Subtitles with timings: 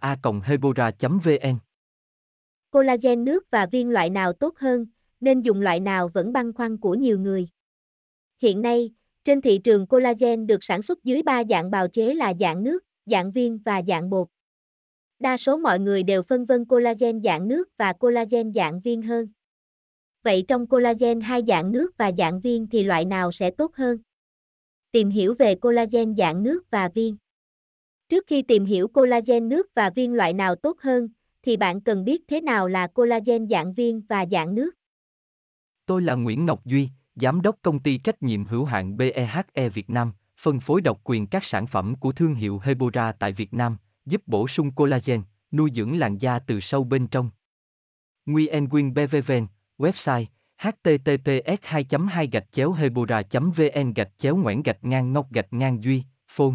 [0.00, 1.58] a hebora vn
[2.70, 4.86] collagen nước và viên loại nào tốt hơn,
[5.20, 7.48] nên dùng loại nào vẫn băn khoăn của nhiều người
[8.42, 8.90] hiện nay,
[9.24, 12.84] trên thị trường collagen được sản xuất dưới ba dạng bào chế là dạng nước,
[13.06, 14.28] dạng viên và dạng bột
[15.18, 19.28] Đa số mọi người đều phân vân collagen dạng nước và collagen dạng viên hơn.
[20.22, 23.98] Vậy trong collagen hai dạng nước và dạng viên thì loại nào sẽ tốt hơn?
[24.92, 27.16] Tìm hiểu về collagen dạng nước và viên.
[28.12, 31.08] Trước khi tìm hiểu collagen nước và viên loại nào tốt hơn,
[31.42, 34.70] thì bạn cần biết thế nào là collagen dạng viên và dạng nước.
[35.86, 39.90] Tôi là Nguyễn Ngọc Duy, Giám đốc công ty trách nhiệm hữu hạn BEHE Việt
[39.90, 43.76] Nam, phân phối độc quyền các sản phẩm của thương hiệu Hebora tại Việt Nam,
[44.06, 47.30] giúp bổ sung collagen, nuôi dưỡng làn da từ sâu bên trong.
[48.26, 49.46] Nguyen Quyên BVVN,
[49.78, 50.24] website
[50.58, 52.30] https 2 2
[52.76, 56.54] hebora vn gạch chéo ngoãn gạch ngang ngọc gạch ngang duy phone